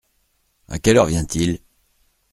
[0.67, 1.59] À quelle heure vient-il?